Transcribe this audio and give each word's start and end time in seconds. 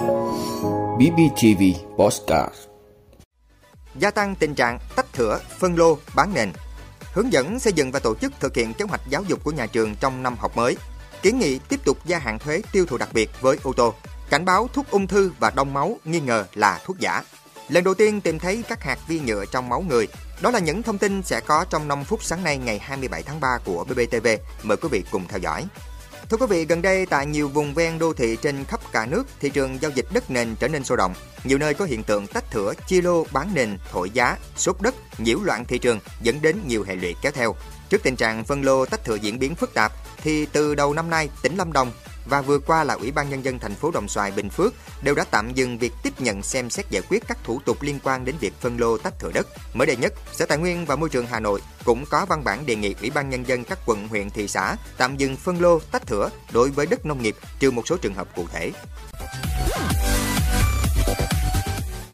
BBTV 0.00 1.62
Postcard. 1.96 2.54
Gia 3.94 4.10
tăng 4.10 4.34
tình 4.34 4.54
trạng 4.54 4.78
tách 4.96 5.12
thửa, 5.12 5.40
phân 5.58 5.78
lô, 5.78 5.98
bán 6.14 6.34
nền. 6.34 6.52
Hướng 7.12 7.32
dẫn 7.32 7.58
xây 7.58 7.72
dựng 7.72 7.92
và 7.92 7.98
tổ 7.98 8.14
chức 8.14 8.32
thực 8.40 8.56
hiện 8.56 8.74
kế 8.74 8.84
hoạch 8.84 9.00
giáo 9.08 9.22
dục 9.22 9.44
của 9.44 9.50
nhà 9.50 9.66
trường 9.66 9.96
trong 10.00 10.22
năm 10.22 10.36
học 10.38 10.56
mới. 10.56 10.76
Kiến 11.22 11.38
nghị 11.38 11.58
tiếp 11.58 11.80
tục 11.84 11.98
gia 12.06 12.18
hạn 12.18 12.38
thuế 12.38 12.62
tiêu 12.72 12.86
thụ 12.86 12.96
đặc 12.96 13.08
biệt 13.12 13.30
với 13.40 13.58
ô 13.62 13.72
tô. 13.72 13.94
Cảnh 14.30 14.44
báo 14.44 14.68
thuốc 14.72 14.90
ung 14.90 15.06
thư 15.06 15.32
và 15.40 15.50
đông 15.50 15.74
máu 15.74 15.96
nghi 16.04 16.20
ngờ 16.20 16.44
là 16.54 16.80
thuốc 16.84 16.98
giả. 16.98 17.22
Lần 17.68 17.84
đầu 17.84 17.94
tiên 17.94 18.20
tìm 18.20 18.38
thấy 18.38 18.62
các 18.68 18.82
hạt 18.82 18.98
vi 19.08 19.20
nhựa 19.20 19.44
trong 19.52 19.68
máu 19.68 19.80
người. 19.80 20.08
Đó 20.40 20.50
là 20.50 20.58
những 20.58 20.82
thông 20.82 20.98
tin 20.98 21.22
sẽ 21.22 21.40
có 21.40 21.64
trong 21.70 21.88
5 21.88 22.04
phút 22.04 22.24
sáng 22.24 22.44
nay 22.44 22.58
ngày 22.58 22.78
27 22.78 23.22
tháng 23.22 23.40
3 23.40 23.58
của 23.64 23.84
BBTV. 23.84 24.26
Mời 24.62 24.76
quý 24.76 24.88
vị 24.92 25.04
cùng 25.10 25.28
theo 25.28 25.38
dõi. 25.38 25.66
Thưa 26.28 26.36
quý 26.36 26.46
vị, 26.48 26.64
gần 26.64 26.82
đây 26.82 27.06
tại 27.06 27.26
nhiều 27.26 27.48
vùng 27.48 27.74
ven 27.74 27.98
đô 27.98 28.12
thị 28.12 28.36
trên 28.42 28.64
khắp 28.64 28.80
cả 28.92 29.06
nước, 29.06 29.24
thị 29.40 29.50
trường 29.50 29.82
giao 29.82 29.90
dịch 29.90 30.06
đất 30.12 30.30
nền 30.30 30.54
trở 30.60 30.68
nên 30.68 30.84
sôi 30.84 30.96
động. 30.96 31.14
Nhiều 31.44 31.58
nơi 31.58 31.74
có 31.74 31.84
hiện 31.84 32.02
tượng 32.02 32.26
tách 32.26 32.50
thửa, 32.50 32.72
chia 32.86 33.00
lô, 33.02 33.26
bán 33.32 33.50
nền, 33.54 33.78
thổi 33.92 34.10
giá, 34.10 34.36
sốt 34.56 34.76
đất, 34.80 34.94
nhiễu 35.18 35.40
loạn 35.42 35.64
thị 35.64 35.78
trường 35.78 36.00
dẫn 36.22 36.42
đến 36.42 36.56
nhiều 36.66 36.84
hệ 36.84 36.94
lụy 36.94 37.14
kéo 37.22 37.32
theo. 37.32 37.54
Trước 37.88 38.02
tình 38.02 38.16
trạng 38.16 38.44
phân 38.44 38.62
lô 38.62 38.86
tách 38.86 39.04
thửa 39.04 39.14
diễn 39.14 39.38
biến 39.38 39.54
phức 39.54 39.74
tạp, 39.74 39.92
thì 40.22 40.46
từ 40.46 40.74
đầu 40.74 40.94
năm 40.94 41.10
nay, 41.10 41.28
tỉnh 41.42 41.56
Lâm 41.56 41.72
Đồng 41.72 41.92
và 42.30 42.42
vừa 42.42 42.58
qua 42.58 42.84
là 42.84 42.94
Ủy 42.94 43.10
ban 43.10 43.30
nhân 43.30 43.44
dân 43.44 43.58
thành 43.58 43.74
phố 43.74 43.90
Đồng 43.90 44.08
Xoài, 44.08 44.30
Bình 44.30 44.50
Phước 44.50 44.74
đều 45.02 45.14
đã 45.14 45.24
tạm 45.30 45.52
dừng 45.54 45.78
việc 45.78 45.92
tiếp 46.02 46.20
nhận 46.20 46.42
xem 46.42 46.70
xét 46.70 46.90
giải 46.90 47.02
quyết 47.08 47.22
các 47.28 47.38
thủ 47.44 47.60
tục 47.64 47.82
liên 47.82 47.98
quan 48.02 48.24
đến 48.24 48.34
việc 48.40 48.52
phân 48.60 48.80
lô 48.80 48.98
tách 48.98 49.18
thửa 49.18 49.30
đất. 49.34 49.46
Mới 49.74 49.86
đây 49.86 49.96
nhất, 49.96 50.12
Sở 50.32 50.46
Tài 50.46 50.58
nguyên 50.58 50.86
và 50.86 50.96
Môi 50.96 51.08
trường 51.08 51.26
Hà 51.26 51.40
Nội 51.40 51.60
cũng 51.84 52.04
có 52.06 52.26
văn 52.26 52.44
bản 52.44 52.66
đề 52.66 52.76
nghị 52.76 52.94
Ủy 53.00 53.10
ban 53.10 53.30
nhân 53.30 53.48
dân 53.48 53.64
các 53.64 53.78
quận, 53.86 54.08
huyện, 54.08 54.30
thị 54.30 54.48
xã 54.48 54.76
tạm 54.96 55.16
dừng 55.16 55.36
phân 55.36 55.60
lô 55.60 55.78
tách 55.78 56.06
thửa 56.06 56.30
đối 56.52 56.70
với 56.70 56.86
đất 56.86 57.06
nông 57.06 57.22
nghiệp 57.22 57.36
trừ 57.58 57.70
một 57.70 57.86
số 57.86 57.96
trường 57.96 58.14
hợp 58.14 58.28
cụ 58.36 58.46
thể. 58.52 58.72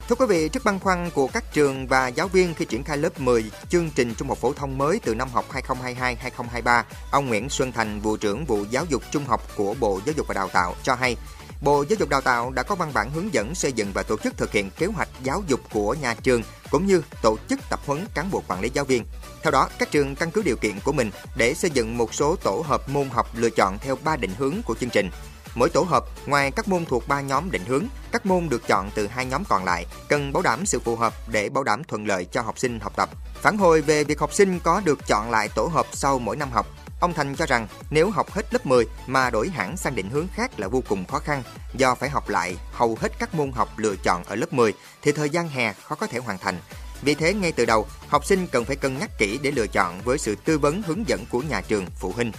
Thưa 0.08 0.14
quý 0.14 0.26
vị, 0.26 0.48
trước 0.48 0.64
băn 0.64 0.78
khoăn 0.78 1.10
của 1.14 1.26
các 1.26 1.52
trường 1.52 1.86
và 1.86 2.08
giáo 2.08 2.28
viên 2.28 2.54
khi 2.54 2.64
triển 2.64 2.84
khai 2.84 2.96
lớp 2.96 3.20
10 3.20 3.44
chương 3.68 3.90
trình 3.94 4.14
trung 4.14 4.28
học 4.28 4.38
phổ 4.38 4.52
thông 4.52 4.78
mới 4.78 5.00
từ 5.04 5.14
năm 5.14 5.28
học 5.32 5.44
2022-2023, 5.52 6.82
ông 7.10 7.26
Nguyễn 7.26 7.48
Xuân 7.48 7.72
Thành, 7.72 8.00
vụ 8.00 8.16
trưởng 8.16 8.44
vụ 8.44 8.64
giáo 8.70 8.84
dục 8.88 9.02
trung 9.10 9.24
học 9.24 9.42
của 9.56 9.74
Bộ 9.80 10.00
Giáo 10.06 10.14
dục 10.16 10.26
và 10.28 10.34
Đào 10.34 10.48
tạo 10.48 10.74
cho 10.82 10.94
hay, 10.94 11.16
Bộ 11.60 11.84
Giáo 11.88 11.96
dục 12.00 12.08
Đào 12.08 12.20
tạo 12.20 12.50
đã 12.50 12.62
có 12.62 12.74
văn 12.74 12.90
bản 12.94 13.10
hướng 13.10 13.34
dẫn 13.34 13.54
xây 13.54 13.72
dựng 13.72 13.92
và 13.92 14.02
tổ 14.02 14.16
chức 14.18 14.36
thực 14.36 14.52
hiện 14.52 14.70
kế 14.70 14.86
hoạch 14.86 15.08
giáo 15.22 15.42
dục 15.48 15.60
của 15.72 15.94
nhà 15.94 16.14
trường 16.14 16.42
cũng 16.70 16.86
như 16.86 17.02
tổ 17.22 17.36
chức 17.48 17.60
tập 17.70 17.80
huấn 17.86 18.06
cán 18.14 18.30
bộ 18.30 18.42
quản 18.48 18.60
lý 18.60 18.70
giáo 18.74 18.84
viên. 18.84 19.04
Theo 19.42 19.50
đó, 19.50 19.68
các 19.78 19.90
trường 19.90 20.14
căn 20.14 20.30
cứ 20.30 20.42
điều 20.42 20.56
kiện 20.56 20.80
của 20.84 20.92
mình 20.92 21.10
để 21.36 21.54
xây 21.54 21.70
dựng 21.70 21.98
một 21.98 22.14
số 22.14 22.36
tổ 22.36 22.64
hợp 22.66 22.88
môn 22.88 23.08
học 23.08 23.26
lựa 23.34 23.50
chọn 23.50 23.78
theo 23.78 23.98
ba 24.04 24.16
định 24.16 24.32
hướng 24.38 24.54
của 24.64 24.74
chương 24.80 24.90
trình. 24.90 25.10
Mỗi 25.56 25.70
tổ 25.70 25.82
hợp, 25.82 26.04
ngoài 26.26 26.50
các 26.50 26.68
môn 26.68 26.84
thuộc 26.84 27.08
ba 27.08 27.20
nhóm 27.20 27.50
định 27.50 27.64
hướng, 27.66 27.84
các 28.12 28.26
môn 28.26 28.48
được 28.48 28.66
chọn 28.68 28.90
từ 28.94 29.06
hai 29.06 29.26
nhóm 29.26 29.44
còn 29.48 29.64
lại 29.64 29.86
cần 30.08 30.32
bảo 30.32 30.42
đảm 30.42 30.66
sự 30.66 30.80
phù 30.80 30.96
hợp 30.96 31.14
để 31.28 31.48
bảo 31.48 31.64
đảm 31.64 31.84
thuận 31.84 32.06
lợi 32.06 32.24
cho 32.24 32.42
học 32.42 32.58
sinh 32.58 32.80
học 32.80 32.92
tập. 32.96 33.08
Phản 33.34 33.58
hồi 33.58 33.80
về 33.80 34.04
việc 34.04 34.20
học 34.20 34.32
sinh 34.32 34.60
có 34.60 34.80
được 34.84 35.06
chọn 35.06 35.30
lại 35.30 35.48
tổ 35.54 35.66
hợp 35.66 35.86
sau 35.92 36.18
mỗi 36.18 36.36
năm 36.36 36.50
học, 36.50 36.66
ông 37.00 37.12
Thành 37.12 37.34
cho 37.34 37.46
rằng 37.46 37.68
nếu 37.90 38.10
học 38.10 38.30
hết 38.30 38.54
lớp 38.54 38.66
10 38.66 38.84
mà 39.06 39.30
đổi 39.30 39.48
hẳn 39.48 39.76
sang 39.76 39.94
định 39.94 40.10
hướng 40.10 40.26
khác 40.34 40.60
là 40.60 40.68
vô 40.68 40.82
cùng 40.88 41.04
khó 41.04 41.18
khăn 41.18 41.42
do 41.74 41.94
phải 41.94 42.10
học 42.10 42.28
lại 42.28 42.56
hầu 42.72 42.98
hết 43.00 43.12
các 43.18 43.34
môn 43.34 43.52
học 43.52 43.68
lựa 43.78 43.96
chọn 43.96 44.24
ở 44.24 44.34
lớp 44.34 44.52
10 44.52 44.72
thì 45.02 45.12
thời 45.12 45.30
gian 45.30 45.48
hè 45.48 45.72
khó 45.72 45.94
có 45.94 46.06
thể 46.06 46.18
hoàn 46.18 46.38
thành. 46.38 46.58
Vì 47.02 47.14
thế 47.14 47.34
ngay 47.34 47.52
từ 47.52 47.64
đầu, 47.64 47.86
học 48.08 48.24
sinh 48.24 48.46
cần 48.46 48.64
phải 48.64 48.76
cân 48.76 48.98
nhắc 48.98 49.10
kỹ 49.18 49.38
để 49.42 49.50
lựa 49.50 49.66
chọn 49.66 50.00
với 50.04 50.18
sự 50.18 50.36
tư 50.44 50.58
vấn 50.58 50.82
hướng 50.82 51.08
dẫn 51.08 51.24
của 51.30 51.40
nhà 51.40 51.60
trường, 51.60 51.86
phụ 51.96 52.12
huynh. 52.12 52.32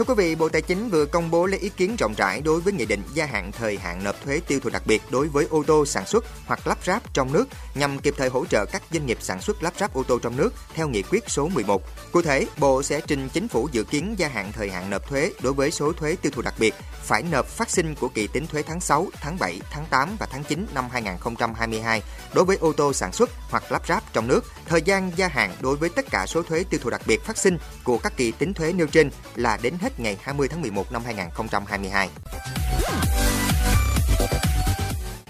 Thưa 0.00 0.04
quý 0.04 0.14
vị, 0.14 0.34
Bộ 0.34 0.48
Tài 0.48 0.62
chính 0.62 0.88
vừa 0.88 1.06
công 1.06 1.30
bố 1.30 1.46
lấy 1.46 1.60
ý 1.60 1.68
kiến 1.68 1.96
rộng 1.98 2.14
rãi 2.16 2.40
đối 2.40 2.60
với 2.60 2.72
nghị 2.72 2.86
định 2.86 3.02
gia 3.14 3.26
hạn 3.26 3.52
thời 3.52 3.76
hạn 3.76 4.04
nộp 4.04 4.24
thuế 4.24 4.40
tiêu 4.46 4.60
thụ 4.60 4.70
đặc 4.70 4.82
biệt 4.86 5.02
đối 5.10 5.28
với 5.28 5.46
ô 5.50 5.62
tô 5.66 5.86
sản 5.86 6.06
xuất 6.06 6.24
hoặc 6.46 6.66
lắp 6.66 6.78
ráp 6.86 7.14
trong 7.14 7.32
nước 7.32 7.48
nhằm 7.74 7.98
kịp 7.98 8.14
thời 8.16 8.28
hỗ 8.28 8.46
trợ 8.46 8.66
các 8.72 8.82
doanh 8.92 9.06
nghiệp 9.06 9.18
sản 9.20 9.40
xuất 9.40 9.62
lắp 9.62 9.72
ráp 9.80 9.94
ô 9.94 10.02
tô 10.02 10.18
trong 10.18 10.36
nước 10.36 10.54
theo 10.74 10.88
nghị 10.88 11.02
quyết 11.02 11.24
số 11.26 11.48
11. 11.48 11.82
Cụ 12.12 12.22
thể, 12.22 12.46
Bộ 12.58 12.82
sẽ 12.82 13.00
trình 13.06 13.28
chính 13.32 13.48
phủ 13.48 13.68
dự 13.72 13.84
kiến 13.84 14.14
gia 14.18 14.28
hạn 14.28 14.52
thời 14.52 14.70
hạn 14.70 14.90
nộp 14.90 15.08
thuế 15.08 15.32
đối 15.42 15.52
với 15.52 15.70
số 15.70 15.92
thuế 15.92 16.16
tiêu 16.22 16.32
thụ 16.34 16.42
đặc 16.42 16.54
biệt 16.58 16.74
phải 17.02 17.22
nộp 17.22 17.46
phát 17.46 17.70
sinh 17.70 17.94
của 17.94 18.08
kỳ 18.08 18.26
tính 18.26 18.46
thuế 18.46 18.62
tháng 18.62 18.80
6, 18.80 19.06
tháng 19.20 19.38
7, 19.38 19.60
tháng 19.70 19.86
8 19.90 20.16
và 20.18 20.26
tháng 20.30 20.44
9 20.44 20.66
năm 20.74 20.84
2022 20.92 22.02
đối 22.34 22.44
với 22.44 22.56
ô 22.56 22.72
tô 22.72 22.92
sản 22.92 23.12
xuất 23.12 23.30
hoặc 23.50 23.72
lắp 23.72 23.86
ráp 23.88 24.12
trong 24.12 24.28
nước. 24.28 24.44
Thời 24.66 24.82
gian 24.82 25.12
gia 25.16 25.28
hạn 25.28 25.50
đối 25.60 25.76
với 25.76 25.88
tất 25.88 26.04
cả 26.10 26.26
số 26.26 26.42
thuế 26.42 26.64
tiêu 26.70 26.80
thụ 26.82 26.90
đặc 26.90 27.02
biệt 27.06 27.22
phát 27.24 27.38
sinh 27.38 27.58
của 27.84 27.98
các 27.98 28.16
kỳ 28.16 28.32
tính 28.32 28.54
thuế 28.54 28.72
nêu 28.72 28.86
trên 28.86 29.10
là 29.34 29.58
đến 29.62 29.74
hết 29.80 29.89
hết 29.90 30.02
ngày 30.02 30.16
20 30.22 30.48
tháng 30.48 30.60
11 30.60 30.92
năm 30.92 31.02
2022. 31.04 32.08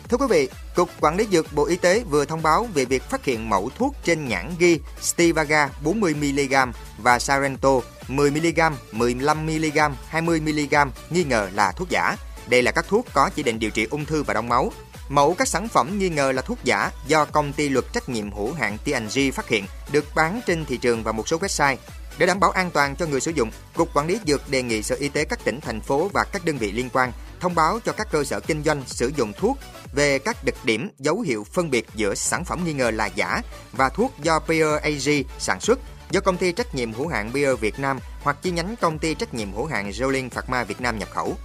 Thưa 0.09 0.17
quý 0.17 0.27
vị, 0.31 0.49
Cục 0.75 0.91
Quản 1.01 1.17
lý 1.17 1.27
Dược 1.33 1.53
Bộ 1.53 1.67
Y 1.67 1.77
tế 1.77 2.03
vừa 2.11 2.25
thông 2.25 2.43
báo 2.43 2.69
về 2.75 2.85
việc 2.85 3.03
phát 3.03 3.25
hiện 3.25 3.49
mẫu 3.49 3.71
thuốc 3.77 3.95
trên 4.05 4.29
nhãn 4.29 4.51
ghi 4.59 4.81
Stivaga 5.01 5.69
40mg 5.85 6.73
và 6.99 7.19
Sarento 7.19 7.81
10mg, 8.09 8.73
15mg, 8.93 9.93
20mg 10.13 10.89
nghi 11.11 11.25
ngờ 11.25 11.49
là 11.55 11.73
thuốc 11.73 11.89
giả. 11.89 12.17
Đây 12.49 12.63
là 12.63 12.73
các 12.73 12.85
thuốc 12.89 13.07
có 13.13 13.31
chỉ 13.35 13.43
định 13.43 13.59
điều 13.59 13.71
trị 13.71 13.87
ung 13.91 14.05
thư 14.05 14.23
và 14.23 14.35
đông 14.35 14.49
máu. 14.49 14.73
Mẫu 15.09 15.35
các 15.35 15.49
sản 15.49 15.69
phẩm 15.69 15.99
nghi 15.99 16.09
ngờ 16.09 16.33
là 16.33 16.43
thuốc 16.43 16.59
giả 16.65 16.91
do 17.07 17.25
công 17.25 17.53
ty 17.53 17.69
luật 17.69 17.85
trách 17.93 18.09
nhiệm 18.09 18.33
hữu 18.33 18.53
hạn 18.53 18.79
TNG 18.85 19.33
phát 19.35 19.49
hiện 19.49 19.65
được 19.93 20.05
bán 20.15 20.41
trên 20.47 20.65
thị 20.65 20.77
trường 20.77 21.03
và 21.03 21.13
một 21.13 21.29
số 21.29 21.39
website. 21.39 21.77
Để 22.21 22.27
đảm 22.27 22.41
bảo 22.41 22.51
an 22.51 22.71
toàn 22.71 22.97
cho 22.97 23.07
người 23.07 23.21
sử 23.21 23.31
dụng, 23.31 23.51
Cục 23.75 23.95
Quản 23.95 24.07
lý 24.07 24.19
Dược 24.27 24.51
đề 24.51 24.63
nghị 24.63 24.83
Sở 24.83 24.97
Y 24.99 25.09
tế 25.09 25.25
các 25.25 25.45
tỉnh, 25.45 25.61
thành 25.61 25.81
phố 25.81 26.11
và 26.13 26.25
các 26.33 26.45
đơn 26.45 26.59
vị 26.59 26.73
liên 26.73 26.89
quan 26.93 27.13
thông 27.41 27.55
báo 27.55 27.79
cho 27.85 27.93
các 27.93 28.09
cơ 28.11 28.25
sở 28.25 28.41
kinh 28.41 28.63
doanh 28.63 28.83
sử 28.87 29.13
dụng 29.17 29.33
thuốc 29.33 29.59
về 29.93 30.19
các 30.19 30.45
đặc 30.45 30.55
điểm 30.65 30.91
dấu 30.99 31.21
hiệu 31.21 31.47
phân 31.53 31.71
biệt 31.71 31.87
giữa 31.95 32.15
sản 32.15 32.45
phẩm 32.45 32.65
nghi 32.65 32.73
ngờ 32.73 32.91
là 32.91 33.07
giả 33.07 33.43
và 33.73 33.89
thuốc 33.89 34.15
do 34.23 34.41
Bayer 34.49 34.81
AG 34.83 35.23
sản 35.39 35.61
xuất 35.61 35.79
do 36.11 36.21
công 36.21 36.37
ty 36.37 36.53
trách 36.53 36.75
nhiệm 36.75 36.93
hữu 36.93 37.09
hạn 37.09 37.31
Bayer 37.35 37.59
Việt 37.59 37.79
Nam 37.79 37.99
hoặc 38.23 38.37
chi 38.43 38.51
nhánh 38.51 38.75
công 38.81 38.99
ty 38.99 39.15
trách 39.15 39.35
nhiệm 39.35 39.53
hữu 39.53 39.67
hạn 39.67 39.91
Jolin 39.91 40.31
Pharma 40.31 40.65
Việt 40.65 40.81
Nam 40.81 40.99
nhập 40.99 41.09
khẩu. 41.15 41.37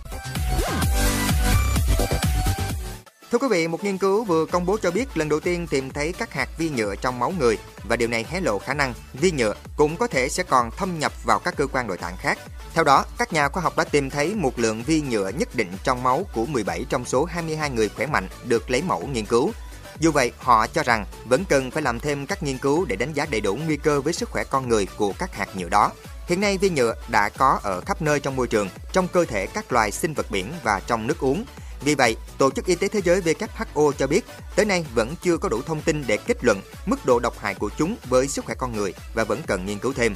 Thưa 3.36 3.40
quý 3.40 3.48
vị, 3.52 3.68
một 3.68 3.84
nghiên 3.84 3.98
cứu 3.98 4.24
vừa 4.24 4.46
công 4.46 4.66
bố 4.66 4.78
cho 4.82 4.92
biết 4.92 5.18
lần 5.18 5.30
đầu 5.30 5.40
tiên 5.40 5.68
tìm 5.68 5.90
thấy 5.90 6.14
các 6.14 6.34
hạt 6.34 6.50
vi 6.58 6.70
nhựa 6.70 6.96
trong 6.96 7.20
máu 7.20 7.34
người 7.40 7.58
và 7.84 7.96
điều 7.96 8.08
này 8.08 8.26
hé 8.30 8.42
lộ 8.42 8.60
khả 8.60 8.74
năng 8.74 8.94
vi 9.14 9.32
nhựa 9.32 9.54
cũng 9.78 9.98
có 9.98 10.08
thể 10.08 10.30
sẽ 10.30 10.44
còn 10.44 10.72
thâm 10.72 11.00
nhập 11.00 11.24
vào 11.24 11.40
các 11.40 11.56
cơ 11.58 11.68
quan 11.68 11.88
nội 11.88 11.98
tạng 11.98 12.18
khác. 12.18 12.38
Theo 12.74 12.84
đó, 12.84 13.06
các 13.18 13.34
nhà 13.34 13.50
khoa 13.50 13.64
học 13.64 13.78
đã 13.78 13.84
tìm 13.84 14.10
thấy 14.10 14.36
một 14.36 14.60
lượng 14.60 14.84
vi 14.84 15.02
nhựa 15.02 15.30
nhất 15.30 15.56
định 15.56 15.72
trong 15.84 16.04
máu 16.04 16.26
của 16.34 16.46
17 16.46 16.86
trong 16.90 17.06
số 17.06 17.26
22 17.26 17.70
người 17.70 17.90
khỏe 17.90 18.06
mạnh 18.06 18.28
được 18.44 18.70
lấy 18.72 18.82
mẫu 18.82 19.08
nghiên 19.08 19.26
cứu. 19.26 19.52
Dù 20.00 20.12
vậy, 20.12 20.32
họ 20.40 20.68
cho 20.68 20.84
rằng 20.84 21.06
vẫn 21.26 21.46
cần 21.50 21.72
phải 21.72 21.84
làm 21.84 22.00
thêm 22.00 22.26
các 22.26 22.44
nghiên 22.44 22.58
cứu 22.58 22.86
để 22.86 22.96
đánh 22.96 23.14
giá 23.14 23.26
đầy 23.30 23.42
đủ 23.42 23.56
nguy 23.66 23.78
cơ 23.78 24.02
với 24.02 24.14
sức 24.14 24.30
khỏe 24.30 24.44
con 24.50 24.70
người 24.70 24.88
của 24.98 25.14
các 25.20 25.36
hạt 25.36 25.48
nhựa 25.56 25.70
đó. 25.70 25.92
Hiện 26.28 26.42
nay 26.42 26.58
vi 26.58 26.70
nhựa 26.70 26.96
đã 27.08 27.30
có 27.30 27.60
ở 27.64 27.82
khắp 27.82 28.02
nơi 28.02 28.20
trong 28.20 28.36
môi 28.36 28.48
trường, 28.48 28.70
trong 28.92 29.08
cơ 29.08 29.26
thể 29.26 29.48
các 29.48 29.72
loài 29.72 29.92
sinh 29.92 30.14
vật 30.14 30.32
biển 30.32 30.54
và 30.64 30.82
trong 30.88 31.08
nước 31.08 31.20
uống. 31.20 31.46
Vì 31.86 31.96
vậy, 31.96 32.16
Tổ 32.38 32.52
chức 32.52 32.66
Y 32.66 32.76
tế 32.76 32.88
Thế 32.88 33.02
giới 33.02 33.22
WHO 33.22 33.92
cho 33.92 34.08
biết, 34.08 34.26
tới 34.56 34.66
nay 34.66 34.86
vẫn 34.96 35.16
chưa 35.22 35.38
có 35.38 35.50
đủ 35.50 35.62
thông 35.62 35.82
tin 35.82 36.04
để 36.08 36.18
kết 36.18 36.38
luận 36.42 36.62
mức 36.86 37.06
độ 37.06 37.20
độc 37.20 37.40
hại 37.40 37.56
của 37.56 37.70
chúng 37.78 37.96
với 38.10 38.28
sức 38.28 38.46
khỏe 38.46 38.56
con 38.56 38.76
người 38.76 38.94
và 39.14 39.24
vẫn 39.24 39.42
cần 39.48 39.66
nghiên 39.66 39.80
cứu 39.80 39.94
thêm. 39.94 40.14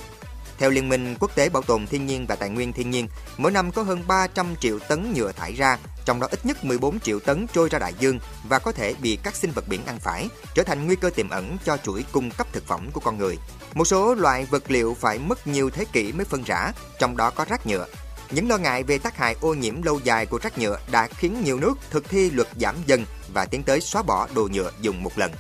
Theo 0.57 0.69
Liên 0.69 0.89
minh 0.89 1.15
Quốc 1.19 1.35
tế 1.35 1.49
Bảo 1.49 1.63
tồn 1.63 1.87
Thiên 1.87 2.05
nhiên 2.05 2.25
và 2.27 2.35
Tài 2.35 2.49
nguyên 2.49 2.73
Thiên 2.73 2.89
nhiên, 2.89 3.07
mỗi 3.37 3.51
năm 3.51 3.71
có 3.71 3.83
hơn 3.83 4.03
300 4.07 4.55
triệu 4.59 4.79
tấn 4.79 5.13
nhựa 5.13 5.31
thải 5.31 5.53
ra, 5.53 5.77
trong 6.05 6.19
đó 6.19 6.27
ít 6.31 6.45
nhất 6.45 6.65
14 6.65 6.99
triệu 6.99 7.19
tấn 7.19 7.47
trôi 7.53 7.69
ra 7.69 7.79
đại 7.79 7.93
dương 7.99 8.19
và 8.49 8.59
có 8.59 8.71
thể 8.71 8.93
bị 9.01 9.17
các 9.23 9.35
sinh 9.35 9.51
vật 9.51 9.67
biển 9.67 9.85
ăn 9.85 9.99
phải, 9.99 10.27
trở 10.55 10.63
thành 10.63 10.85
nguy 10.85 10.95
cơ 10.95 11.09
tiềm 11.09 11.29
ẩn 11.29 11.57
cho 11.65 11.77
chuỗi 11.77 12.05
cung 12.11 12.31
cấp 12.31 12.47
thực 12.51 12.67
phẩm 12.67 12.89
của 12.93 13.01
con 13.01 13.17
người. 13.17 13.37
Một 13.73 13.85
số 13.85 14.15
loại 14.15 14.45
vật 14.45 14.71
liệu 14.71 14.97
phải 14.99 15.19
mất 15.19 15.47
nhiều 15.47 15.69
thế 15.69 15.85
kỷ 15.85 16.11
mới 16.11 16.25
phân 16.25 16.43
rã, 16.43 16.71
trong 16.99 17.17
đó 17.17 17.29
có 17.29 17.45
rác 17.49 17.67
nhựa. 17.67 17.85
Những 18.31 18.49
lo 18.49 18.57
ngại 18.57 18.83
về 18.83 18.97
tác 18.97 19.17
hại 19.17 19.35
ô 19.41 19.53
nhiễm 19.53 19.81
lâu 19.81 19.99
dài 20.03 20.25
của 20.25 20.39
rác 20.41 20.57
nhựa 20.57 20.77
đã 20.91 21.07
khiến 21.07 21.35
nhiều 21.43 21.59
nước 21.59 21.73
thực 21.89 22.09
thi 22.09 22.31
luật 22.31 22.47
giảm 22.59 22.75
dần 22.85 23.05
và 23.33 23.45
tiến 23.45 23.63
tới 23.63 23.81
xóa 23.81 24.01
bỏ 24.01 24.27
đồ 24.35 24.49
nhựa 24.53 24.71
dùng 24.81 25.03
một 25.03 25.11
lần. 25.15 25.31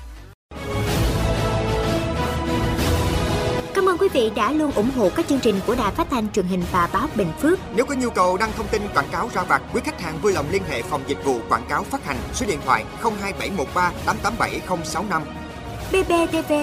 Cảm 3.73 3.89
ơn 3.89 3.97
quý 3.97 4.07
vị 4.13 4.31
đã 4.35 4.51
luôn 4.51 4.71
ủng 4.71 4.91
hộ 4.95 5.09
các 5.15 5.27
chương 5.27 5.39
trình 5.39 5.59
của 5.67 5.75
Đài 5.75 5.91
Phát 5.91 6.07
thanh 6.09 6.31
truyền 6.31 6.45
hình 6.45 6.63
và 6.71 6.89
báo 6.93 7.07
Bình 7.15 7.31
Phước. 7.41 7.59
Nếu 7.75 7.85
có 7.85 7.95
nhu 7.95 8.09
cầu 8.09 8.37
đăng 8.37 8.51
thông 8.57 8.67
tin 8.67 8.81
quảng 8.93 9.09
cáo 9.11 9.29
ra 9.33 9.43
vặt, 9.43 9.61
quý 9.73 9.81
khách 9.85 10.01
hàng 10.01 10.19
vui 10.21 10.33
lòng 10.33 10.45
liên 10.51 10.63
hệ 10.69 10.81
phòng 10.81 11.03
dịch 11.07 11.23
vụ 11.23 11.39
quảng 11.49 11.65
cáo 11.69 11.83
phát 11.83 12.05
hành 12.05 12.17
số 12.33 12.45
điện 12.45 12.59
thoại 12.65 12.85
02713 13.01 13.91
887065. 14.05 15.23
BBTV, 15.91 16.53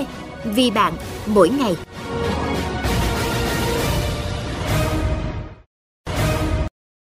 vì 0.44 0.70
bạn, 0.70 0.96
mỗi 1.26 1.48
ngày. 1.48 1.76